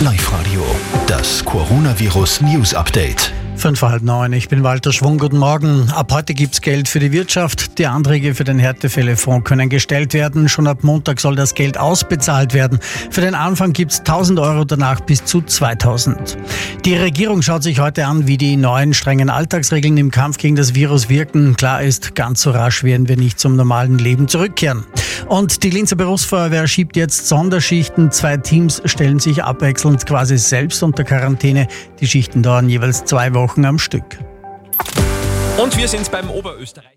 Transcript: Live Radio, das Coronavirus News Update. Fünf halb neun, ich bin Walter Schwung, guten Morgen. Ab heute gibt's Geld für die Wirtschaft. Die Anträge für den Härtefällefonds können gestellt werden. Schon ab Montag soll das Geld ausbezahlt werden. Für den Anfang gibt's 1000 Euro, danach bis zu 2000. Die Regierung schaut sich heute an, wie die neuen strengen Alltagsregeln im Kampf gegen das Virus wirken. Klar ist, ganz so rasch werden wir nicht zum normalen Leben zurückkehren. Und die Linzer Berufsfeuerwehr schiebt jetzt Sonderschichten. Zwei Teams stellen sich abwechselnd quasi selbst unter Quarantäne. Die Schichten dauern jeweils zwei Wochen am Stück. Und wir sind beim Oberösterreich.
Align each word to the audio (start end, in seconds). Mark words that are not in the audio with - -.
Live 0.00 0.32
Radio, 0.32 0.66
das 1.06 1.44
Coronavirus 1.44 2.40
News 2.40 2.74
Update. 2.74 3.32
Fünf 3.56 3.80
halb 3.80 4.02
neun, 4.02 4.32
ich 4.32 4.48
bin 4.48 4.64
Walter 4.64 4.92
Schwung, 4.92 5.18
guten 5.18 5.38
Morgen. 5.38 5.88
Ab 5.90 6.10
heute 6.12 6.34
gibt's 6.34 6.60
Geld 6.60 6.88
für 6.88 6.98
die 6.98 7.12
Wirtschaft. 7.12 7.78
Die 7.78 7.86
Anträge 7.86 8.34
für 8.34 8.42
den 8.42 8.58
Härtefällefonds 8.58 9.48
können 9.48 9.68
gestellt 9.68 10.12
werden. 10.12 10.48
Schon 10.48 10.66
ab 10.66 10.78
Montag 10.82 11.20
soll 11.20 11.36
das 11.36 11.54
Geld 11.54 11.78
ausbezahlt 11.78 12.54
werden. 12.54 12.80
Für 13.10 13.20
den 13.20 13.36
Anfang 13.36 13.72
gibt's 13.72 14.00
1000 14.00 14.40
Euro, 14.40 14.64
danach 14.64 15.00
bis 15.00 15.24
zu 15.24 15.42
2000. 15.42 16.36
Die 16.84 16.96
Regierung 16.96 17.40
schaut 17.42 17.62
sich 17.62 17.78
heute 17.78 18.06
an, 18.06 18.26
wie 18.26 18.36
die 18.36 18.56
neuen 18.56 18.94
strengen 18.94 19.30
Alltagsregeln 19.30 19.96
im 19.96 20.10
Kampf 20.10 20.38
gegen 20.38 20.56
das 20.56 20.74
Virus 20.74 21.08
wirken. 21.08 21.54
Klar 21.54 21.82
ist, 21.82 22.16
ganz 22.16 22.42
so 22.42 22.50
rasch 22.50 22.82
werden 22.82 23.08
wir 23.08 23.16
nicht 23.16 23.38
zum 23.38 23.54
normalen 23.54 23.98
Leben 23.98 24.26
zurückkehren. 24.26 24.84
Und 25.28 25.62
die 25.62 25.70
Linzer 25.70 25.96
Berufsfeuerwehr 25.96 26.66
schiebt 26.66 26.96
jetzt 26.96 27.28
Sonderschichten. 27.28 28.10
Zwei 28.10 28.36
Teams 28.36 28.82
stellen 28.84 29.18
sich 29.18 29.42
abwechselnd 29.42 30.04
quasi 30.06 30.36
selbst 30.36 30.82
unter 30.82 31.04
Quarantäne. 31.04 31.66
Die 32.00 32.06
Schichten 32.06 32.42
dauern 32.42 32.68
jeweils 32.68 33.04
zwei 33.04 33.34
Wochen 33.34 33.64
am 33.64 33.78
Stück. 33.78 34.18
Und 35.56 35.76
wir 35.76 35.88
sind 35.88 36.10
beim 36.10 36.28
Oberösterreich. 36.30 36.94